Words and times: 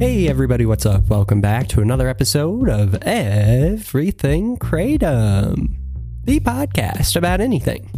Hey 0.00 0.28
everybody, 0.28 0.64
what's 0.64 0.86
up? 0.86 1.10
Welcome 1.10 1.42
back 1.42 1.68
to 1.68 1.82
another 1.82 2.08
episode 2.08 2.70
of 2.70 2.94
Everything 3.02 4.56
Kratom, 4.56 5.76
the 6.24 6.40
podcast 6.40 7.16
about 7.16 7.42
anything 7.42 7.90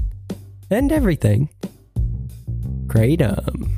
and 0.69 0.91
everything 0.91 1.49
Kratom. 2.89 3.71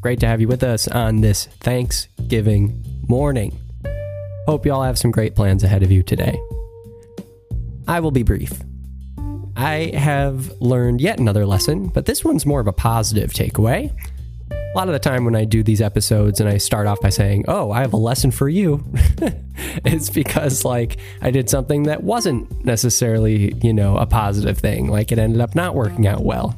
Great 0.00 0.18
to 0.18 0.26
have 0.26 0.40
you 0.40 0.48
with 0.48 0.64
us 0.64 0.88
on 0.88 1.20
this 1.20 1.46
Thanksgiving 1.60 2.84
morning. 3.06 3.56
Hope 4.48 4.66
you 4.66 4.72
all 4.72 4.82
have 4.82 4.98
some 4.98 5.12
great 5.12 5.36
plans 5.36 5.62
ahead 5.62 5.84
of 5.84 5.92
you 5.92 6.02
today. 6.02 6.40
I 7.86 8.00
will 8.00 8.10
be 8.10 8.24
brief. 8.24 8.60
I 9.54 9.92
have 9.94 10.50
learned 10.60 11.00
yet 11.00 11.20
another 11.20 11.46
lesson, 11.46 11.86
but 11.86 12.06
this 12.06 12.24
one's 12.24 12.44
more 12.44 12.58
of 12.58 12.66
a 12.66 12.72
positive 12.72 13.30
takeaway. 13.32 13.96
A 14.72 14.78
lot 14.78 14.86
of 14.86 14.92
the 14.92 15.00
time 15.00 15.24
when 15.24 15.34
I 15.34 15.44
do 15.44 15.64
these 15.64 15.80
episodes 15.80 16.38
and 16.38 16.48
I 16.48 16.58
start 16.58 16.86
off 16.86 17.00
by 17.00 17.08
saying, 17.08 17.46
Oh, 17.48 17.72
I 17.72 17.80
have 17.80 17.92
a 17.92 17.96
lesson 17.96 18.30
for 18.30 18.48
you, 18.48 18.84
it's 19.84 20.08
because 20.08 20.64
like 20.64 20.98
I 21.20 21.32
did 21.32 21.50
something 21.50 21.84
that 21.84 22.04
wasn't 22.04 22.64
necessarily, 22.64 23.52
you 23.62 23.72
know, 23.72 23.96
a 23.96 24.06
positive 24.06 24.58
thing. 24.58 24.86
Like 24.86 25.10
it 25.10 25.18
ended 25.18 25.40
up 25.40 25.56
not 25.56 25.74
working 25.74 26.06
out 26.06 26.22
well. 26.22 26.54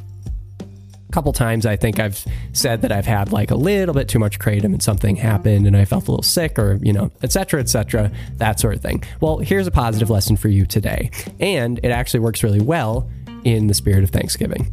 A 0.60 1.12
couple 1.12 1.32
times 1.32 1.64
I 1.64 1.77
think 1.77 1.98
I've 2.00 2.22
said 2.52 2.82
that 2.82 2.92
I've 2.92 3.06
had 3.06 3.32
like 3.32 3.50
a 3.50 3.56
little 3.56 3.94
bit 3.94 4.08
too 4.08 4.19
much 4.19 4.38
kratom 4.38 4.64
and 4.64 4.82
something 4.82 5.16
happened 5.16 5.66
and 5.66 5.74
I 5.74 5.86
felt 5.86 6.06
a 6.06 6.10
little 6.10 6.22
sick 6.22 6.58
or, 6.58 6.78
you 6.82 6.92
know, 6.92 7.10
etc., 7.22 7.60
etc., 7.60 8.12
that 8.36 8.60
sort 8.60 8.74
of 8.74 8.82
thing. 8.82 9.02
Well, 9.20 9.38
here's 9.38 9.66
a 9.66 9.70
positive 9.70 10.10
lesson 10.10 10.36
for 10.36 10.48
you 10.48 10.66
today. 10.66 11.10
And 11.41 11.80
it 11.82 11.91
actually 11.91 12.20
works 12.20 12.42
really 12.42 12.60
well 12.60 13.08
in 13.44 13.69
the 13.69 13.74
spirit 13.74 14.04
of 14.04 14.10
Thanksgiving. 14.10 14.70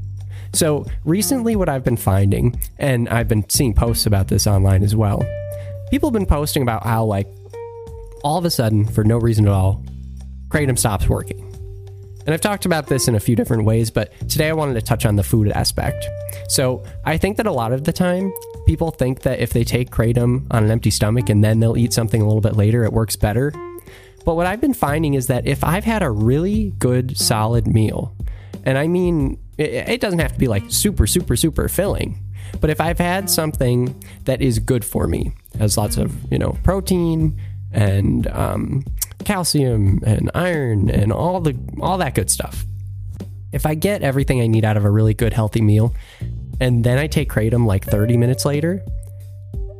So, 0.53 0.85
recently, 1.05 1.55
what 1.55 1.69
I've 1.69 1.83
been 1.83 1.97
finding, 1.97 2.59
and 2.77 3.07
I've 3.09 3.27
been 3.27 3.47
seeing 3.49 3.73
posts 3.73 4.05
about 4.05 4.27
this 4.27 4.47
online 4.47 4.83
as 4.83 4.95
well, 4.95 5.23
people 5.91 6.09
have 6.09 6.13
been 6.13 6.25
posting 6.25 6.63
about 6.63 6.83
how, 6.83 7.05
like, 7.05 7.27
all 8.23 8.37
of 8.37 8.45
a 8.45 8.49
sudden, 8.49 8.85
for 8.85 9.03
no 9.03 9.17
reason 9.17 9.45
at 9.45 9.51
all, 9.51 9.83
Kratom 10.49 10.77
stops 10.77 11.07
working. 11.07 11.45
And 12.25 12.33
I've 12.33 12.41
talked 12.41 12.65
about 12.65 12.87
this 12.87 13.07
in 13.07 13.15
a 13.15 13.19
few 13.19 13.35
different 13.35 13.63
ways, 13.63 13.89
but 13.89 14.11
today 14.27 14.49
I 14.49 14.53
wanted 14.53 14.73
to 14.73 14.81
touch 14.81 15.05
on 15.05 15.15
the 15.15 15.23
food 15.23 15.49
aspect. 15.49 16.07
So, 16.47 16.83
I 17.05 17.17
think 17.17 17.37
that 17.37 17.45
a 17.45 17.51
lot 17.51 17.71
of 17.71 17.83
the 17.83 17.93
time, 17.93 18.33
people 18.65 18.89
think 18.89 19.21
that 19.21 19.39
if 19.39 19.51
they 19.51 19.63
take 19.63 19.91
Kratom 19.91 20.47
on 20.51 20.63
an 20.63 20.71
empty 20.71 20.89
stomach 20.89 21.29
and 21.29 21.43
then 21.43 21.59
they'll 21.59 21.77
eat 21.77 21.93
something 21.93 22.21
a 22.21 22.25
little 22.25 22.41
bit 22.41 22.55
later, 22.55 22.83
it 22.83 22.91
works 22.91 23.15
better. 23.15 23.53
But 24.25 24.35
what 24.35 24.47
I've 24.47 24.61
been 24.61 24.73
finding 24.73 25.13
is 25.13 25.27
that 25.27 25.47
if 25.47 25.63
I've 25.63 25.85
had 25.85 26.03
a 26.03 26.11
really 26.11 26.73
good, 26.79 27.17
solid 27.17 27.67
meal, 27.67 28.15
and 28.65 28.77
I 28.77 28.87
mean, 28.87 29.37
it, 29.59 30.01
doesn't 30.01 30.19
have 30.19 30.33
to 30.33 30.39
be 30.39 30.47
like 30.47 30.63
super, 30.69 31.05
super, 31.05 31.35
super 31.35 31.67
filling. 31.67 32.17
But 32.61 32.69
if 32.69 32.81
I've 32.81 32.97
had 32.97 33.29
something 33.29 34.01
that 34.25 34.41
is 34.41 34.59
good 34.59 34.83
for 34.83 35.07
me, 35.07 35.33
has 35.57 35.77
lots 35.77 35.97
of 35.97 36.15
you 36.31 36.39
know 36.39 36.57
protein 36.63 37.39
and 37.71 38.27
um, 38.27 38.85
calcium 39.25 40.01
and 40.05 40.31
iron 40.33 40.89
and 40.89 41.11
all 41.11 41.41
the 41.41 41.55
all 41.81 41.97
that 41.99 42.15
good 42.15 42.31
stuff. 42.31 42.65
If 43.51 43.65
I 43.65 43.75
get 43.75 44.01
everything 44.01 44.41
I 44.41 44.47
need 44.47 44.65
out 44.65 44.77
of 44.77 44.85
a 44.85 44.89
really 44.89 45.13
good 45.13 45.33
healthy 45.33 45.61
meal, 45.61 45.93
and 46.59 46.83
then 46.83 46.97
I 46.97 47.07
take 47.07 47.29
kratom 47.29 47.65
like 47.65 47.85
30 47.85 48.17
minutes 48.17 48.45
later, 48.45 48.83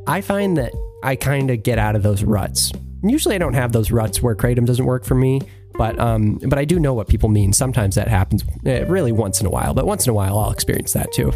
I 0.07 0.21
find 0.21 0.57
that 0.57 0.73
I 1.03 1.15
kind 1.15 1.51
of 1.51 1.63
get 1.63 1.77
out 1.77 1.95
of 1.95 2.03
those 2.03 2.23
ruts. 2.23 2.71
Usually, 3.03 3.35
I 3.35 3.37
don't 3.37 3.53
have 3.53 3.71
those 3.71 3.91
ruts 3.91 4.21
where 4.21 4.35
kratom 4.35 4.65
doesn't 4.65 4.85
work 4.85 5.05
for 5.05 5.15
me, 5.15 5.41
but 5.79 5.97
um, 5.97 6.39
but 6.45 6.59
I 6.59 6.65
do 6.65 6.77
know 6.77 6.93
what 6.93 7.07
people 7.07 7.29
mean. 7.29 7.53
Sometimes 7.53 7.95
that 7.95 8.09
happens, 8.09 8.43
eh, 8.65 8.83
really 8.85 9.13
once 9.13 9.39
in 9.39 9.47
a 9.47 9.49
while. 9.49 9.73
But 9.73 9.85
once 9.85 10.05
in 10.05 10.09
a 10.09 10.13
while, 10.13 10.37
I'll 10.37 10.51
experience 10.51 10.91
that 10.91 11.09
too. 11.13 11.31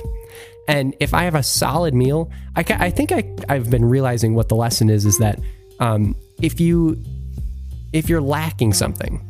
And 0.68 0.94
if 1.00 1.14
I 1.14 1.24
have 1.24 1.34
a 1.34 1.42
solid 1.42 1.94
meal, 1.94 2.30
I, 2.58 2.66
I 2.68 2.90
think 2.90 3.14
I, 3.14 3.24
I've 3.48 3.70
been 3.70 3.86
realizing 3.86 4.36
what 4.36 4.50
the 4.50 4.56
lesson 4.56 4.90
is 4.90 5.06
is 5.06 5.18
that 5.20 5.40
um, 5.80 6.14
if 6.42 6.60
you 6.60 7.02
if 7.94 8.10
you're 8.10 8.20
lacking 8.20 8.74
something, 8.74 9.26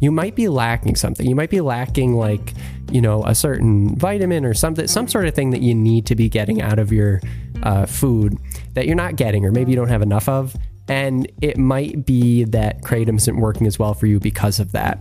you 0.00 0.10
might 0.10 0.36
be 0.36 0.48
lacking 0.48 0.94
something. 0.94 1.26
You 1.26 1.34
might 1.34 1.50
be 1.50 1.62
lacking 1.62 2.16
like 2.16 2.52
you 2.92 3.00
know 3.00 3.24
a 3.24 3.34
certain 3.34 3.96
vitamin 3.96 4.44
or 4.44 4.52
something, 4.52 4.86
some 4.88 5.08
sort 5.08 5.24
of 5.24 5.34
thing 5.34 5.52
that 5.52 5.62
you 5.62 5.74
need 5.74 6.04
to 6.04 6.14
be 6.14 6.28
getting 6.28 6.60
out 6.60 6.78
of 6.78 6.92
your 6.92 7.22
uh, 7.62 7.86
food 7.86 8.36
that 8.74 8.84
you're 8.84 8.94
not 8.94 9.16
getting, 9.16 9.46
or 9.46 9.52
maybe 9.52 9.70
you 9.70 9.76
don't 9.76 9.88
have 9.88 10.02
enough 10.02 10.28
of. 10.28 10.54
And 10.90 11.30
it 11.40 11.56
might 11.56 12.04
be 12.04 12.42
that 12.42 12.82
Kratom 12.82 13.16
isn't 13.16 13.36
working 13.36 13.68
as 13.68 13.78
well 13.78 13.94
for 13.94 14.06
you 14.06 14.18
because 14.18 14.58
of 14.58 14.72
that. 14.72 15.00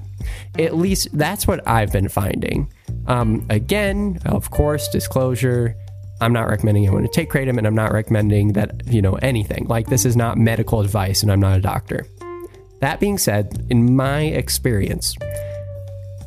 At 0.60 0.76
least 0.76 1.08
that's 1.18 1.48
what 1.48 1.68
I've 1.68 1.92
been 1.92 2.08
finding. 2.08 2.72
Um, 3.08 3.44
again, 3.50 4.20
of 4.26 4.52
course, 4.52 4.88
disclosure. 4.88 5.76
I'm 6.22 6.32
not 6.32 6.48
recommending 6.48 6.86
anyone 6.86 7.02
to 7.02 7.10
take 7.10 7.32
kratom, 7.32 7.58
and 7.58 7.66
I'm 7.66 7.74
not 7.74 7.92
recommending 7.92 8.54
that 8.54 8.84
you 8.86 9.02
know 9.02 9.16
anything. 9.16 9.66
Like 9.68 9.88
this 9.88 10.06
is 10.06 10.16
not 10.16 10.38
medical 10.38 10.82
advice, 10.82 11.24
and 11.24 11.32
I'm 11.32 11.40
not 11.40 11.58
a 11.58 11.62
doctor. 11.62 12.06
That 12.82 13.00
being 13.00 13.18
said, 13.18 13.66
in 13.72 13.96
my 13.96 14.22
experience, 14.22 15.16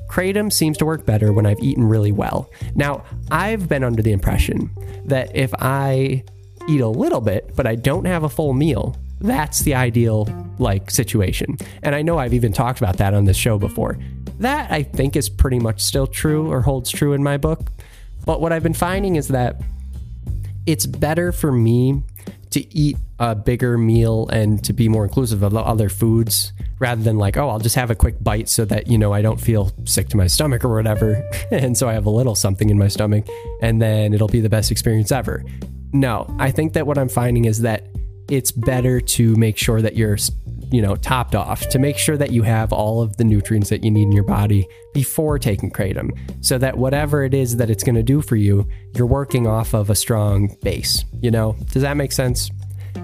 kratom 0.09 0.53
seems 0.53 0.77
to 0.79 0.87
work 0.87 1.07
better 1.07 1.33
when 1.33 1.47
I've 1.47 1.61
eaten 1.61 1.85
really 1.85 2.11
well. 2.11 2.51
Now, 2.75 3.05
I've 3.31 3.69
been 3.69 3.85
under 3.85 4.03
the 4.03 4.13
impression 4.13 4.71
that 5.05 5.37
if 5.37 5.55
I 5.61 6.25
eat 6.69 6.81
a 6.81 6.89
little 6.89 7.21
bit, 7.21 7.55
but 7.55 7.67
I 7.69 7.77
don't 7.77 8.07
have 8.07 8.25
a 8.25 8.29
full 8.29 8.55
meal, 8.55 8.97
that's 9.23 9.61
the 9.61 9.75
ideal 9.75 10.29
like 10.59 10.91
situation. 10.91 11.57
And 11.83 11.95
I 11.95 12.03
know 12.03 12.19
I've 12.19 12.35
even 12.35 12.53
talked 12.53 12.79
about 12.79 12.99
that 12.99 13.15
on 13.15 13.25
this 13.25 13.37
show 13.37 13.59
before. 13.59 13.99
That 14.39 14.71
I 14.71 14.83
think 14.83 15.17
is 15.17 15.29
pretty 15.29 15.59
much 15.59 15.81
still 15.81 16.07
true 16.07 16.51
or 16.51 16.61
holds 16.61 16.91
true 16.91 17.13
in 17.13 17.23
my 17.23 17.37
book. 17.37 17.71
But 18.25 18.41
what 18.41 18.53
I've 18.53 18.63
been 18.63 18.75
finding 18.75 19.17
is 19.17 19.29
that 19.29 19.61
it's 20.67 20.87
better 20.87 21.33
for 21.33 21.53
me 21.53 22.03
to 22.51 22.77
eat 22.77 22.97
a 23.19 23.35
bigger 23.35 23.79
meal 23.79 24.29
and 24.29 24.63
to 24.65 24.73
be 24.73 24.89
more 24.89 25.05
inclusive 25.05 25.43
of 25.43 25.57
other 25.57 25.89
foods 25.89 26.53
rather 26.79 27.03
than 27.03 27.17
like, 27.17 27.37
oh, 27.37 27.49
I'll 27.49 27.59
just 27.59 27.77
have 27.77 27.91
a 27.91 27.95
quick 27.95 28.23
bite 28.23 28.49
so 28.49 28.65
that, 28.67 28.89
you 28.89 28.99
know, 28.99 29.13
I 29.13 29.23
don't 29.23 29.41
feel 29.41 29.73
sick 29.85 30.09
to 30.09 30.17
my 30.17 30.27
stomach 30.27 30.65
or 30.65 30.75
whatever. 30.75 31.29
and 31.51 31.77
so 31.77 31.89
I 31.89 31.95
have 31.95 32.07
a 32.07 32.11
little 32.11 32.35
something 32.35 32.69
in 32.69 32.79
my 32.79 32.89
stomach 32.89 33.27
and 33.63 33.81
then 33.81 34.13
it'll 34.13 34.29
be 34.29 34.41
the 34.41 34.51
best 34.51 34.71
experience 34.71 35.11
ever. 35.11 35.45
No, 35.93 36.27
I 36.39 36.51
think 36.51 36.75
that 36.75 36.87
what 36.87 36.99
I'm 36.99 37.09
finding 37.09 37.45
is 37.45 37.63
that 37.63 37.87
it's 38.33 38.51
better 38.51 38.99
to 38.99 39.37
make 39.37 39.59
sure 39.59 39.83
that 39.83 39.95
you're 39.95 40.17
you 40.71 40.81
know 40.81 40.97
topped 40.97 41.35
off 41.35 41.69
to 41.69 41.79
make 41.79 41.99
sure 41.99 42.17
that 42.17 42.33
you 42.33 42.43
have 42.43 42.73
all 42.73 43.03
of 43.03 43.19
the 43.19 43.25
nutrients 43.25 43.69
that 43.69 43.85
you 43.85 43.91
need 43.91 44.05
in 44.05 44.13
your 44.13 44.25
body 44.25 44.67
before 44.95 45.39
taking 45.39 45.71
kratom 45.71 46.19
so 46.43 46.57
that 46.57 46.79
whatever 46.79 47.23
it 47.25 47.35
is 47.35 47.59
that 47.59 47.69
it's 47.69 47.85
going 47.85 47.95
to 47.95 48.03
do 48.03 48.23
for 48.23 48.37
you 48.37 48.67
you're 48.95 49.07
working 49.07 49.47
off 49.47 49.75
of 49.75 49.91
a 49.91 49.95
strong 49.95 50.57
base 50.63 51.05
you 51.21 51.31
know? 51.31 51.55
Does 51.71 51.83
that 51.83 51.97
make 51.97 52.11
sense? 52.11 52.51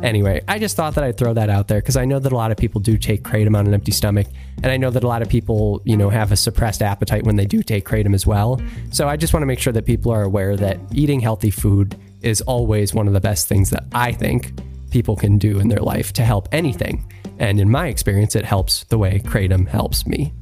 Anyway 0.02 0.42
i 0.48 0.58
just 0.58 0.76
thought 0.76 0.94
that 0.94 1.04
i'd 1.04 1.18
throw 1.18 1.34
that 1.34 1.50
out 1.50 1.68
there 1.68 1.80
because 1.80 1.96
i 1.96 2.04
know 2.04 2.18
that 2.18 2.32
a 2.32 2.36
lot 2.36 2.50
of 2.50 2.56
people 2.56 2.80
do 2.80 2.96
take 2.96 3.22
kratom 3.22 3.56
on 3.56 3.66
an 3.66 3.74
empty 3.74 3.92
stomach 3.92 4.28
and 4.62 4.72
i 4.72 4.76
know 4.76 4.90
that 4.90 5.02
a 5.02 5.08
lot 5.08 5.22
of 5.22 5.28
people 5.28 5.82
you 5.84 5.96
know 5.96 6.08
have 6.08 6.30
a 6.30 6.36
suppressed 6.36 6.82
appetite 6.82 7.24
when 7.24 7.36
they 7.36 7.46
do 7.46 7.62
take 7.62 7.86
kratom 7.86 8.14
as 8.14 8.26
well. 8.26 8.60
So 8.92 9.08
i 9.08 9.16
just 9.16 9.34
want 9.34 9.42
to 9.42 9.46
make 9.46 9.58
sure 9.58 9.72
that 9.74 9.84
people 9.84 10.10
are 10.12 10.22
aware 10.22 10.56
that 10.56 10.78
eating 10.92 11.20
healthy 11.20 11.50
food 11.50 11.98
is 12.22 12.40
always 12.42 12.94
one 12.94 13.06
of 13.08 13.12
the 13.12 13.20
best 13.20 13.48
things 13.48 13.70
that 13.70 13.84
i 13.92 14.12
think 14.12 14.52
people 14.90 15.16
can 15.16 15.38
do 15.38 15.58
in 15.58 15.68
their 15.68 15.80
life 15.80 16.12
to 16.14 16.22
help 16.22 16.48
anything. 16.52 17.10
And 17.38 17.60
in 17.60 17.70
my 17.70 17.88
experience, 17.88 18.34
it 18.34 18.44
helps 18.44 18.84
the 18.84 18.98
way 18.98 19.20
Kratom 19.20 19.66
helps 19.68 20.06
me. 20.06 20.32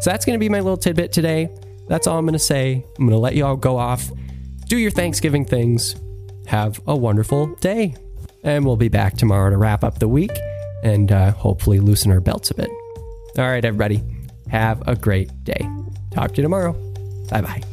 So 0.00 0.10
that's 0.10 0.24
going 0.24 0.34
to 0.34 0.40
be 0.40 0.48
my 0.48 0.60
little 0.60 0.76
tidbit 0.76 1.12
today. 1.12 1.48
That's 1.88 2.06
all 2.06 2.18
I'm 2.18 2.24
going 2.24 2.32
to 2.32 2.38
say. 2.38 2.84
I'm 2.98 3.06
going 3.06 3.10
to 3.10 3.18
let 3.18 3.34
you 3.34 3.44
all 3.44 3.56
go 3.56 3.76
off, 3.76 4.10
do 4.66 4.76
your 4.76 4.90
Thanksgiving 4.90 5.44
things, 5.44 5.94
have 6.46 6.80
a 6.86 6.96
wonderful 6.96 7.54
day. 7.56 7.94
And 8.42 8.64
we'll 8.64 8.76
be 8.76 8.88
back 8.88 9.16
tomorrow 9.16 9.50
to 9.50 9.56
wrap 9.56 9.84
up 9.84 9.98
the 9.98 10.08
week 10.08 10.32
and 10.82 11.12
uh, 11.12 11.30
hopefully 11.32 11.78
loosen 11.78 12.10
our 12.10 12.20
belts 12.20 12.50
a 12.50 12.54
bit. 12.54 12.70
All 13.38 13.44
right, 13.44 13.64
everybody, 13.64 14.02
have 14.48 14.82
a 14.88 14.96
great 14.96 15.44
day. 15.44 15.68
Talk 16.10 16.32
to 16.32 16.36
you 16.38 16.42
tomorrow. 16.42 16.72
Bye 17.30 17.40
bye. 17.40 17.71